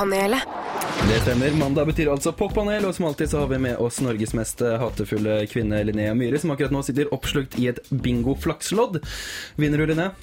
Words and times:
Poppanelet. 0.00 0.42
Det 1.08 1.20
stemmer. 1.20 1.50
Mandag 1.50 1.86
betyr 1.86 2.08
altså 2.08 2.32
poppanel, 2.32 2.86
og 2.88 2.94
som 2.96 3.04
alltid 3.10 3.28
så 3.28 3.42
har 3.42 3.50
vi 3.50 3.58
med 3.60 3.76
oss 3.84 3.98
Norges 4.00 4.32
mest 4.32 4.62
hatefulle 4.64 5.42
kvinne 5.50 5.82
Linnea 5.84 6.14
Myhre, 6.16 6.38
som 6.40 6.54
akkurat 6.54 6.72
nå 6.72 6.80
sitter 6.86 7.10
oppslukt 7.12 7.58
i 7.60 7.66
et 7.68 7.82
bingo-flakslodd. 7.92 8.96
Vinner 9.60 9.82
du, 9.82 9.90
Linnea? 9.90 10.14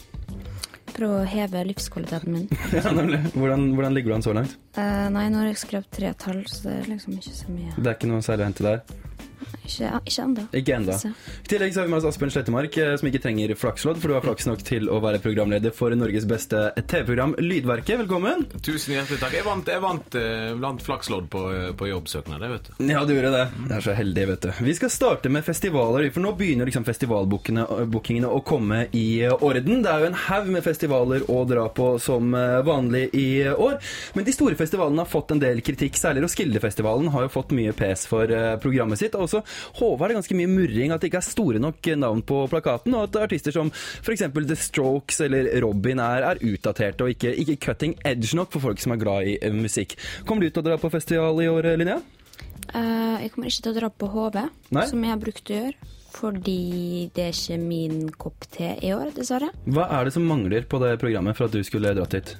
Prøve 0.95 1.19
å 1.19 1.27
heve 1.29 1.61
livskvaliteten 1.69 2.33
min. 2.33 2.47
Ja, 2.73 2.89
nemlig. 2.89 3.21
Hvordan, 3.35 3.67
hvordan 3.77 3.99
ligger 3.99 4.09
du 4.09 4.17
an 4.17 4.25
så 4.25 4.33
langt? 4.39 4.57
Eh, 4.81 5.05
nei, 5.13 5.27
nå 5.29 5.43
har 5.43 5.51
jeg 5.51 5.61
skrevet 5.61 5.93
tre 5.93 6.15
tall, 6.25 6.41
så 6.49 6.71
det 6.71 6.75
er 6.79 6.91
liksom 6.95 7.19
ikke 7.19 7.35
så 7.43 7.53
mye. 7.53 7.75
Det 7.77 7.85
er 7.85 7.99
ikke 7.99 8.09
noe 8.15 8.25
særlig 8.25 8.47
å 8.47 8.49
hente 8.49 8.65
der? 8.71 8.81
Ikke, 9.67 9.91
ikke 10.07 10.23
ennå. 10.23 10.45
Ikke 10.55 10.75
enda. 10.77 10.95
I 10.97 11.49
tillegg 11.51 11.73
så 11.75 11.81
har 11.81 11.87
vi 11.87 11.93
med 11.93 11.99
oss 11.99 12.07
Asbjørn 12.07 12.31
Slettemark, 12.33 12.77
eh, 12.79 12.93
som 12.99 13.09
ikke 13.09 13.21
trenger 13.23 13.53
flakslodd, 13.59 13.99
for 14.01 14.11
du 14.11 14.15
har 14.17 14.25
flaks 14.27 14.47
nok 14.47 14.63
til 14.67 14.87
å 14.91 14.99
være 15.03 15.19
programleder 15.23 15.75
for 15.75 15.93
Norges 15.97 16.27
beste 16.29 16.69
TV-program 16.79 17.35
Lydverket. 17.43 17.99
Velkommen! 18.03 18.45
Tusen 18.63 18.95
hjertelig 18.95 19.19
takk. 19.21 19.35
Jeg 19.35 19.47
vant, 19.47 19.71
jeg 19.73 19.83
vant, 19.83 20.17
eh, 20.19 20.53
vant 20.63 20.83
flakslodd 20.83 21.27
på, 21.33 21.43
på 21.77 21.89
jobbsøknad, 21.91 22.45
vet 22.47 22.69
du. 22.71 22.87
Ja, 22.87 23.03
du 23.07 23.13
gjorde 23.15 23.33
det. 23.35 23.45
Det 23.67 23.77
er 23.79 23.85
så 23.89 23.97
heldig, 23.97 24.27
vet 24.31 24.47
du. 24.47 24.63
Vi 24.69 24.77
skal 24.77 24.93
starte 24.93 25.31
med 25.33 25.45
festivaler, 25.47 26.07
for 26.15 26.23
nå 26.23 26.33
begynner 26.39 26.69
liksom 26.69 26.87
festivalbookingene 26.87 28.31
å 28.31 28.41
komme 28.47 28.85
i 28.95 29.07
orden. 29.27 29.83
Det 29.83 29.91
er 29.91 30.05
jo 30.05 30.11
en 30.13 30.19
haug 30.27 30.51
med 30.55 30.65
festivaler 30.65 31.27
å 31.31 31.41
dra 31.49 31.67
på 31.75 31.89
som 32.03 32.31
eh, 32.37 32.59
vanlig 32.67 33.09
i 33.17 33.27
år. 33.51 33.77
Men 34.15 34.27
de 34.27 34.35
store 34.35 34.57
festivalene 34.59 35.03
har 35.03 35.11
fått 35.11 35.35
en 35.35 35.43
del 35.43 35.61
kritikk, 35.65 35.99
særlig 35.99 36.23
Roskilde-festivalen 36.25 37.11
har 37.13 37.27
jo 37.27 37.33
fått 37.35 37.53
mye 37.57 37.75
pes 37.77 38.07
for 38.09 38.31
eh, 38.31 38.55
programmet 38.63 38.99
sitt. 39.01 39.15
Og 39.17 39.27
også 39.27 39.43
Håvard 39.79 40.09
er 40.09 40.15
det 40.15 40.19
ganske 40.21 40.37
mye 40.39 40.51
murring 40.51 40.93
at 40.93 41.03
det 41.03 41.11
ikke 41.11 41.21
er 41.21 41.27
store 41.27 41.61
nok 41.63 41.91
navn 41.99 42.23
på 42.27 42.43
plakaten, 42.51 42.95
og 42.97 43.07
at 43.07 43.19
artister 43.27 43.55
som 43.55 43.71
f.eks. 43.71 44.25
The 44.37 44.57
Strokes 44.59 45.21
eller 45.25 45.49
Robin 45.63 46.01
er, 46.03 46.25
er 46.31 46.43
utdaterte 46.45 47.05
og 47.05 47.13
ikke, 47.15 47.33
ikke 47.43 47.59
cutting 47.67 47.97
edge 48.07 48.37
nok 48.37 48.53
for 48.53 48.63
folk 48.63 48.81
som 48.83 48.95
er 48.95 49.01
glad 49.01 49.31
i 49.33 49.37
eh, 49.41 49.53
musikk. 49.53 49.97
Kommer 50.27 50.45
du 50.45 50.51
til 50.51 50.63
å 50.63 50.69
dra 50.69 50.79
på 50.81 50.91
festival 50.93 51.41
i 51.43 51.49
år, 51.51 51.73
Linnea? 51.79 51.99
Uh, 52.73 53.15
jeg 53.21 53.31
kommer 53.33 53.49
ikke 53.49 53.63
til 53.63 53.71
å 53.71 53.77
dra 53.77 53.89
på 53.91 54.09
HV, 54.11 54.41
Nei. 54.75 54.87
som 54.89 55.05
jeg 55.05 55.13
har 55.13 55.21
brukt 55.21 55.51
å 55.51 55.61
gjøre. 55.61 55.93
Fordi 56.17 57.09
det 57.13 57.27
er 57.27 57.35
ikke 57.35 57.57
min 57.61 58.07
kopp 58.17 58.47
te 58.53 58.71
i 58.81 58.91
år, 58.95 59.11
dessverre. 59.15 59.51
Hva 59.69 59.85
er 59.99 60.07
det 60.07 60.15
som 60.15 60.25
mangler 60.25 60.65
på 60.69 60.79
det 60.81 60.95
programmet 61.01 61.37
for 61.37 61.45
at 61.47 61.53
du 61.53 61.61
skulle 61.67 61.93
dratt 61.97 62.15
hit? 62.17 62.33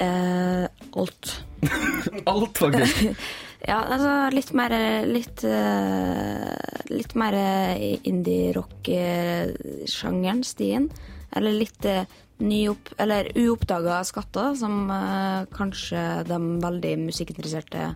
Uh, 0.00 0.66
alt. 0.98 1.36
Alt, 2.32 2.58
faktisk. 2.58 3.04
Ja, 3.64 3.78
altså 3.88 4.28
litt 4.34 4.52
mer 4.56 4.72
Litt, 5.08 5.44
eh, 5.44 6.54
litt 6.92 7.14
mer 7.16 7.34
indie-rock-sjangeren, 8.04 10.44
stien. 10.44 10.90
Eller 11.34 11.52
litt 11.56 11.84
eh, 11.88 12.04
nyopp... 12.44 12.92
Eller 13.00 13.32
uoppdaga 13.38 14.04
skatter, 14.04 14.54
som 14.58 14.90
eh, 14.92 15.44
kanskje 15.54 16.24
de 16.28 16.38
veldig 16.64 16.98
musikkinteresserte 17.06 17.94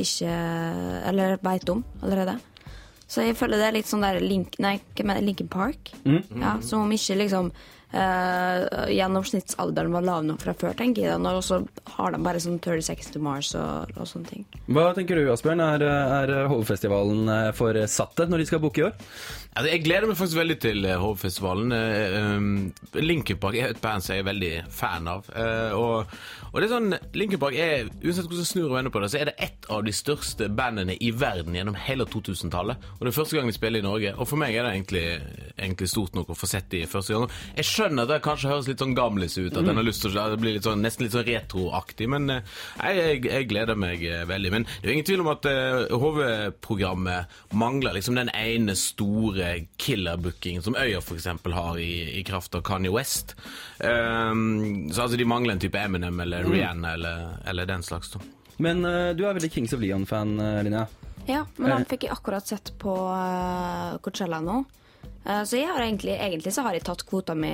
ikke 0.00 0.32
Eller 1.10 1.38
veit 1.42 1.68
om 1.72 1.84
allerede. 2.04 2.34
Så 3.10 3.18
jeg 3.26 3.34
føler 3.36 3.56
det 3.58 3.66
er 3.66 3.74
litt 3.74 3.90
sånn 3.90 4.06
der 4.06 4.20
Link, 4.22 4.54
Nei? 4.62 4.78
Linkin 5.18 5.50
Park. 5.50 5.90
Ja, 6.06 6.62
Som 6.62 6.86
om 6.86 6.92
ikke 6.94 7.18
liksom 7.18 7.50
eh, 7.92 8.94
gjennomsnittsalderen 8.96 9.92
var 9.94 10.06
lav 10.06 10.24
nok 10.26 10.42
fra 10.44 10.54
før, 10.56 10.76
tenker 10.78 11.08
jeg. 11.08 11.18
Og 11.20 11.44
så 11.46 11.60
har 11.96 12.14
de 12.14 12.22
bare 12.24 12.42
sånn 12.42 12.60
30 12.62 12.86
Seconds 12.90 13.14
to 13.14 13.22
Mars 13.24 13.52
og, 13.58 13.92
og 13.96 14.08
sånne 14.08 14.32
ting. 14.32 14.46
Hva 14.70 14.90
tenker 14.96 15.18
du, 15.18 15.30
Asbjørn? 15.32 15.62
Er, 15.64 15.84
er 15.84 16.34
Hovefestivalen 16.50 17.30
eh, 17.34 17.52
for 17.56 17.76
satte 17.90 18.28
når 18.30 18.44
de 18.44 18.50
skal 18.50 18.62
booke 18.62 18.82
i 18.82 18.88
år? 18.88 18.96
Altså, 19.50 19.72
jeg 19.72 19.82
gleder 19.82 20.06
meg 20.06 20.18
faktisk 20.18 20.38
veldig 20.38 20.58
til 20.62 20.86
Hovefestivalen. 20.86 21.72
Uh, 21.74 22.36
um, 22.36 22.50
Linkin 23.02 23.38
Park 23.42 23.56
er 23.58 23.72
et 23.72 23.80
band 23.82 24.04
som 24.04 24.14
jeg 24.14 24.22
er 24.22 24.28
veldig 24.28 24.52
fan 24.70 25.08
av. 25.10 25.26
Eh, 25.34 25.74
og, 25.74 26.12
og 26.50 26.56
det 26.56 26.68
er 26.68 26.72
sånn, 26.72 26.94
Linkin 27.18 27.40
Park 27.42 27.56
er, 27.58 27.90
uansett 28.04 28.28
hvordan 28.28 28.44
jeg 28.44 28.50
snur 28.52 28.68
og 28.68 28.76
vender 28.76 28.94
på 28.94 29.02
det, 29.02 29.10
så 29.10 29.18
er 29.20 29.30
det 29.30 29.34
ett 29.42 29.66
av 29.74 29.82
de 29.86 29.94
største 29.94 30.46
bandene 30.54 30.94
i 31.02 31.10
verden 31.14 31.58
gjennom 31.58 31.78
hele 31.82 32.06
2000-tallet. 32.10 32.86
Og 32.98 33.02
det 33.02 33.10
er 33.10 33.16
første 33.18 33.38
gang 33.38 33.50
de 33.50 33.56
spiller 33.56 33.82
i 33.82 33.86
Norge. 33.86 34.14
Og 34.16 34.30
for 34.30 34.40
meg 34.40 34.54
er 34.54 34.68
det 34.68 34.76
egentlig, 34.76 35.04
egentlig 35.56 35.90
stort 35.90 36.14
nok 36.18 36.30
å 36.30 36.38
få 36.38 36.50
sett 36.50 36.70
de 36.70 36.84
første 36.90 37.16
gang. 37.16 37.26
Jeg 37.58 37.68
skjønner 37.80 38.06
at 38.06 38.12
det 38.12 38.20
kanskje 38.24 38.52
høres 38.52 38.70
litt 38.70 38.84
sånn 38.84 38.94
gamlis 38.98 39.38
ut, 39.40 39.56
at 39.56 39.64
en 39.64 39.80
har 39.80 39.86
lyst 39.86 40.04
til 40.04 40.18
å 40.20 40.28
bli 40.40 40.54
litt 40.56 40.68
sånn, 40.68 40.84
nesten 40.84 41.06
litt 41.06 41.16
sånn 41.16 41.26
retroaktig, 41.26 42.08
men 42.12 42.30
eh, 42.36 42.56
jeg, 42.78 43.00
jeg, 43.00 43.22
jeg 43.32 43.50
gleder 43.50 43.80
meg 43.80 44.04
eh, 44.06 44.24
veldig. 44.28 44.54
Men 44.54 44.68
det 44.68 44.84
er 44.84 44.92
jo 44.92 44.96
ingen 44.98 45.10
tvil 45.10 45.24
om 45.24 45.32
at 45.32 45.50
HV-programmet 46.04 47.40
mangler 47.56 47.96
liksom 47.96 48.20
den 48.20 48.32
ene 48.36 48.76
store 48.78 49.52
killer-bookingen 49.80 50.64
som 50.64 50.78
Øya 50.78 51.00
f.eks. 51.00 51.28
har 51.56 51.80
i, 51.80 52.20
i 52.20 52.24
kraft 52.26 52.54
av 52.54 52.64
Kanye 52.66 52.92
West. 52.94 53.34
Um, 53.78 54.90
så 54.92 55.06
altså 55.06 55.16
de 55.16 55.24
mangler 55.24 55.56
en 55.56 55.62
type 55.62 55.78
Eminem 55.78 56.20
eller 56.20 56.44
Rihanna 56.44 56.94
eller, 56.94 57.38
eller 57.48 57.66
den 57.66 57.82
slags. 57.82 58.12
da. 58.12 58.20
Men 58.60 58.84
uh, 58.84 59.12
du 59.16 59.24
er 59.24 59.36
veldig 59.36 59.52
Kings 59.52 59.72
of 59.72 59.80
Leon-fan, 59.80 60.36
eh, 60.40 60.62
Linnea. 60.66 60.86
Ja, 61.28 61.44
men 61.56 61.72
han 61.72 61.86
fikk 61.88 62.06
jeg 62.06 62.12
akkurat 62.12 62.48
sett 62.48 62.72
på 62.80 62.92
uh, 62.92 63.96
Coachella 64.04 64.40
nå. 64.44 64.62
Eh, 65.26 65.42
så 65.44 65.58
jeg 65.58 65.68
har 65.68 65.82
egentlig, 65.84 66.16
egentlig 66.16 66.54
så 66.54 66.64
har 66.66 66.76
jeg 66.76 66.86
tatt 66.86 67.04
kvota 67.08 67.34
mi 67.36 67.50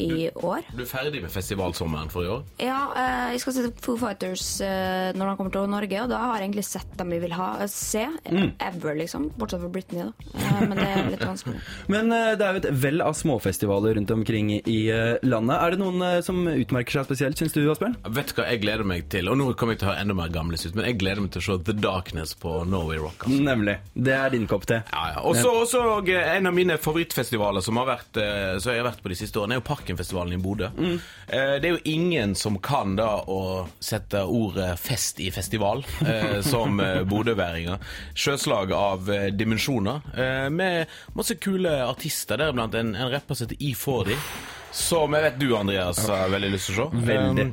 i 0.00 0.10
i 0.10 0.30
år. 0.34 0.66
Du 0.74 0.82
er 0.84 0.88
ferdig 0.88 1.22
med 1.22 1.32
festivalsommeren 1.32 2.10
for 2.12 2.26
i 2.26 2.30
år? 2.30 2.42
Ja, 2.62 2.80
eh, 2.96 3.32
jeg 3.34 3.42
skal 3.44 3.56
se 3.56 3.64
Foo 3.84 3.96
Fighters 4.00 4.44
eh, 4.64 5.10
når 5.16 5.30
de 5.32 5.36
kommer 5.38 5.54
til 5.54 5.68
Norge, 5.70 6.02
og 6.02 6.10
da 6.12 6.20
har 6.24 6.38
jeg 6.38 6.48
egentlig 6.48 6.66
sett 6.68 6.94
dem 6.98 7.14
jeg 7.14 7.24
vil 7.24 7.34
ha, 7.36 7.50
eh, 7.64 7.70
se. 7.72 8.06
Mm. 8.30 8.52
Ever, 8.70 8.96
liksom. 9.00 9.28
Bortsett 9.38 9.62
fra 9.64 9.72
Britney, 9.72 10.08
da. 10.08 10.30
Eh, 10.34 10.60
men 10.66 10.76
det 10.78 10.88
er 10.88 11.10
litt 11.14 11.26
vanskelig. 11.26 11.60
Men 11.94 12.12
eh, 12.14 12.32
det 12.38 12.46
er 12.46 12.56
jo 12.56 12.62
et 12.62 12.68
vell 12.82 13.02
av 13.04 13.16
småfestivaler 13.18 13.96
rundt 13.98 14.12
omkring 14.14 14.52
i 14.58 14.78
eh, 14.92 15.16
landet. 15.26 15.56
Er 15.56 15.74
det 15.74 15.80
noen 15.82 16.04
eh, 16.06 16.18
som 16.24 16.42
utmerker 16.50 16.98
seg 16.98 17.08
spesielt, 17.08 17.40
syns 17.40 17.54
du, 17.56 17.62
Asbjørn? 17.72 17.96
Vet 18.16 18.32
du 18.32 18.36
hva 18.38 18.48
jeg 18.50 18.62
gleder 18.64 18.86
meg 18.86 19.08
til? 19.12 19.30
Og 19.30 19.38
nå 19.40 19.50
kommer 19.58 19.76
jeg 19.76 19.82
til 19.82 19.90
å 19.90 19.92
høre 19.92 20.04
enda 20.04 20.16
mer 20.18 20.32
gamlis 20.34 20.66
ut, 20.66 20.76
men 20.78 20.88
jeg 20.88 21.00
gleder 21.02 21.24
meg 21.24 21.34
til 21.34 21.42
å 21.42 21.46
se 21.48 21.58
The 21.70 21.76
Darkness 21.80 22.36
på 22.40 22.60
Norway 22.68 23.00
Rock. 23.02 23.26
Altså. 23.26 23.42
Nemlig. 23.50 23.76
Det 23.94 24.14
er 24.16 24.34
din 24.34 24.46
kopp 24.50 24.66
te. 24.70 24.82
Ja, 24.92 25.04
ja. 25.16 25.24
Og 25.26 25.36
så 25.70 25.82
eh, 26.04 26.30
en 26.36 26.50
av 26.50 26.56
mine 26.56 26.59
favorittfestivaler 26.68 27.64
som 27.64 27.78
har 27.80 27.88
vært, 27.88 28.16
eh, 28.20 28.58
så 28.60 28.74
jeg 28.74 28.82
har 28.82 28.90
vært 28.90 29.02
på 29.02 29.12
de 29.12 29.18
siste 29.18 29.40
årene, 29.40 29.56
er 29.56 29.60
jo 29.60 29.66
Parkenfestivalen 29.68 30.36
i 30.36 30.40
Bodø. 30.42 30.70
Mm. 30.76 31.00
Det 31.30 31.66
er 31.68 31.74
jo 31.74 31.82
ingen 31.84 32.34
som 32.34 32.58
kan 32.58 32.96
da 32.98 33.22
å 33.26 33.68
sette 33.80 34.22
ordet 34.26 34.78
'fest' 34.80 35.20
i 35.20 35.30
festival, 35.30 35.84
eh, 36.06 36.40
som 36.52 36.80
eh, 36.80 37.02
bodøværinger. 37.04 37.78
Sjøslag 38.14 38.72
av 38.72 39.10
eh, 39.10 39.30
dimensjoner, 39.30 40.00
eh, 40.16 40.48
med 40.50 40.86
masse 41.14 41.34
kule 41.40 41.72
artister, 41.86 42.36
deriblant 42.40 42.74
en, 42.74 42.94
en 42.94 43.10
rapper 43.10 43.34
som 43.34 43.48
heter 43.48 43.60
E40, 43.60 44.16
som 44.72 45.14
jeg 45.14 45.22
vet 45.22 45.38
du, 45.40 45.50
Andreas, 45.56 46.04
har 46.08 46.30
veldig 46.30 46.52
lyst 46.54 46.70
til 46.70 46.80
å 46.80 46.90
se. 46.90 47.04
Veldig. 47.10 47.50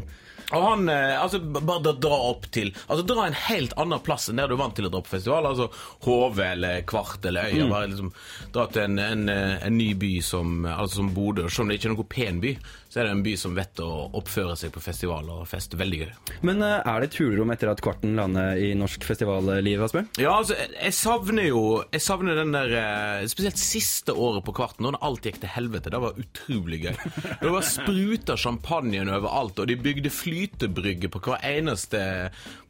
Og 0.55 0.63
han, 0.63 0.89
eh, 0.89 1.21
altså 1.21 1.39
Bare 1.43 1.81
da 1.83 1.91
dra 1.91 2.17
opp 2.29 2.45
til 2.55 2.69
Altså 2.87 3.03
dra 3.07 3.25
en 3.27 3.35
helt 3.47 3.73
annen 3.79 3.99
plass 4.03 4.29
enn 4.31 4.39
der 4.39 4.47
du 4.47 4.55
er 4.55 4.61
vant 4.61 4.77
til 4.77 4.87
å 4.87 4.91
dra 4.93 5.01
på 5.03 5.11
festival. 5.17 5.49
Altså 5.49 5.67
HV 6.05 6.39
eller 6.45 6.85
Kvart 6.87 7.25
eller 7.27 7.51
Øya. 7.51 7.67
Bare 7.71 7.91
liksom 7.91 8.13
Dra 8.55 8.67
til 8.71 8.85
en, 8.85 8.99
en, 9.03 9.27
eh, 9.33 9.57
en 9.67 9.77
ny 9.77 9.91
by 9.99 10.13
som 10.23 10.61
Altså 10.65 11.01
som 11.01 11.13
Bodø. 11.15 11.49
Selv 11.49 11.65
om 11.65 11.71
det 11.73 11.79
ikke 11.81 11.91
er 11.91 11.95
noen 11.97 12.11
pen 12.15 12.41
by, 12.43 12.53
så 12.97 13.03
er 13.03 13.11
det 13.11 13.13
en 13.13 13.21
by 13.21 13.35
som 13.37 13.53
vet 13.53 13.77
å 13.85 13.87
oppføre 14.17 14.55
seg 14.57 14.71
på 14.73 14.81
festival 14.81 15.27
og 15.29 15.43
fest. 15.45 15.75
Veldig 15.77 15.99
gøy. 16.01 16.13
Men 16.49 16.63
eh, 16.65 16.79
er 16.81 17.03
det 17.03 17.11
et 17.11 17.17
hulrom 17.21 17.51
etter 17.53 17.69
at 17.69 17.81
Kvarten 17.85 18.15
lander 18.17 18.57
i 18.57 18.71
norsk 18.73 19.05
festivalliv, 19.05 19.83
Asbjørn? 19.85 20.07
Ja, 20.17 20.31
altså, 20.39 20.55
jeg- 20.57 20.73
jeg 20.87 20.95
savner 20.97 21.45
jo 21.45 21.61
Jeg 21.93 22.01
savner 22.01 22.35
den 22.39 22.51
der 22.55 22.73
eh, 22.73 23.27
Spesielt 23.29 23.59
siste 23.61 24.15
året 24.17 24.43
på 24.47 24.55
Kvarten, 24.57 24.87
når 24.87 24.97
alt 25.05 25.21
gikk 25.29 25.37
til 25.43 25.51
helvete. 25.53 25.91
Det 25.93 26.01
var 26.01 26.17
utrolig 26.17 26.81
gøy. 26.87 26.95
Det 27.43 27.51
var 27.53 27.61
spruta 27.69 28.37
champagne 28.39 29.03
overalt, 29.05 29.59
og 29.61 29.67
de 29.69 29.75
bygde 29.77 30.09
flytebrygge 30.09 31.11
på 31.13 31.21
hver 31.27 31.43
eneste 31.45 32.01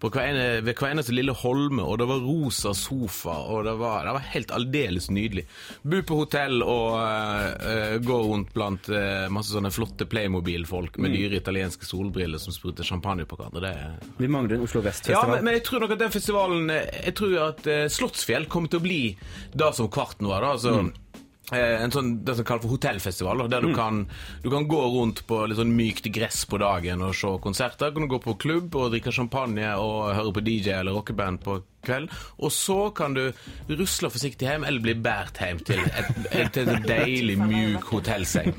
på 0.02 0.10
hver 0.14 0.28
ene, 0.30 0.46
ved 0.66 0.76
hver 0.78 0.92
eneste 0.92 1.14
lille 1.16 1.34
holme, 1.34 1.82
og 1.82 1.98
det 2.02 2.06
var 2.10 2.20
rosa 2.22 2.74
sofa, 2.78 3.34
og 3.50 3.64
det 3.66 3.74
var, 3.80 4.04
det 4.06 4.14
var 4.18 4.26
helt 4.34 4.52
aldeles 4.54 5.08
nydelig. 5.10 5.46
Bo 5.82 6.02
på 6.06 6.20
hotell 6.20 6.62
og 6.62 6.98
uh, 7.00 7.96
gå 8.06 8.18
rundt 8.28 8.52
blant 8.54 8.90
masse 9.34 9.56
sånne 9.56 9.72
flotte 9.74 10.06
Playmobil-folk 10.18 10.98
med 11.04 11.14
dyre 11.16 11.40
italienske 11.40 11.86
solbriller 11.88 12.42
som 12.42 12.56
spruter 12.56 12.88
champagne 12.88 13.28
på 13.30 13.38
hverandre. 13.40 13.64
Det 13.64 13.74
er 13.74 14.14
Vi 14.18 14.30
mangler 14.32 14.58
en 14.58 14.68
Oslo 14.68 14.82
ja, 14.82 14.90
Vest-festival. 14.90 15.36
men, 15.36 15.46
men 15.46 15.60
jeg 15.60 15.66
tror 15.70 15.86
nok 15.86 15.98
at 15.98 16.06
den 16.06 16.14
festivalen 16.14 16.70
eh, 16.74 16.88
Jeg 17.06 17.18
tror 17.22 17.36
at 17.52 17.68
uh, 17.70 17.84
Slottsfjell 17.92 18.48
kommer 18.52 18.72
til 18.74 18.82
å 18.82 18.88
bli 18.88 19.02
det 19.54 19.74
som 19.78 19.92
Kvarten 19.94 20.30
var. 20.30 20.44
da 20.44 20.56
altså 20.58 20.74
eh, 21.54 21.84
en 21.84 21.94
sånn, 21.94 22.12
Det 22.26 22.38
som 22.38 22.48
kalles 22.48 22.66
for 22.66 22.76
hotellfestival, 22.76 23.46
der 23.52 23.64
du, 23.64 23.72
kan, 23.78 24.06
du 24.44 24.50
kan 24.54 24.68
gå 24.70 24.82
rundt 24.98 25.24
på 25.30 25.44
litt 25.48 25.60
sånn 25.60 25.76
mykt 25.78 26.10
gress 26.16 26.44
på 26.50 26.60
dagen 26.62 27.06
og 27.06 27.16
se 27.18 27.34
konserter. 27.44 27.94
Kan 27.94 28.08
du 28.08 28.12
gå 28.12 28.22
på 28.24 28.38
klubb 28.42 28.76
og 28.76 28.94
drikke 28.96 29.14
champagne 29.16 29.74
og 29.80 30.14
høre 30.18 30.36
på 30.38 30.46
DJ 30.48 30.80
eller 30.80 30.98
rockeband 30.98 31.44
på 31.46 31.60
kveld. 31.88 32.12
Og 32.44 32.52
så 32.52 32.80
kan 32.96 33.16
du 33.16 33.30
rusle 33.70 34.12
forsiktig 34.12 34.50
hjem 34.50 34.68
eller 34.68 34.84
bli 34.84 34.98
båret 35.00 35.40
hjem 35.44 35.62
til 35.68 35.84
et, 35.88 36.12
et, 36.32 36.52
til 36.56 36.74
et 36.74 36.90
deilig, 36.90 37.38
mjuk 37.40 37.94
hotellseng. 37.94 38.56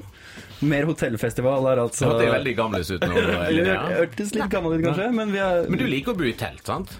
Mer 0.61 0.87
hotellfestival 0.89 1.67
er 1.71 1.81
altså 1.85 2.09
Så 2.09 2.15
det 2.19 2.27
er 2.29 2.33
veldig 2.39 2.55
gamles 2.59 2.89
ut 2.91 3.05
nå. 3.07 3.15
Linnea. 3.55 3.83
Hørtes 4.01 4.33
litt 4.35 4.49
gammel 4.51 4.79
ut, 4.79 4.85
kanskje, 4.89 5.11
men 5.15 5.31
vi 5.35 5.39
er 5.45 5.69
Men 5.71 5.79
du 5.79 5.87
liker 5.87 6.15
å 6.15 6.19
bo 6.19 6.27
i 6.27 6.33
telt, 6.39 6.65
sant? 6.67 6.97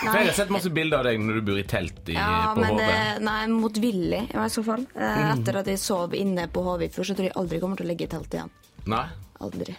Nei. 0.00 0.14
jeg 0.22 0.30
har 0.30 0.36
sett 0.38 0.52
masse 0.54 0.70
bilder 0.72 1.02
av 1.02 1.08
deg 1.10 1.18
når 1.20 1.40
du 1.40 1.42
bor 1.50 1.58
i 1.60 1.64
telt 1.68 2.06
i, 2.08 2.14
Ja, 2.16 2.54
på 2.56 2.62
men 2.62 2.78
HV. 2.78 2.84
eh, 2.88 3.18
nei, 3.26 3.40
motvillig 3.52 4.20
i 4.32 4.46
så 4.48 4.62
fall. 4.64 4.86
Eh, 4.96 5.24
Etter 5.34 5.58
at 5.60 5.68
jeg 5.68 5.76
sov 5.82 6.14
inne 6.16 6.46
på 6.48 6.62
HV 6.64 6.86
før, 6.94 7.04
så 7.10 7.16
tror 7.18 7.28
jeg 7.28 7.36
aldri 7.36 7.58
jeg 7.58 7.64
kommer 7.66 7.76
til 7.82 7.84
å 7.84 7.90
ligge 7.90 8.06
i 8.06 8.12
telt 8.14 8.32
igjen. 8.38 8.48
Nei? 8.88 9.02
Aldri. 9.44 9.74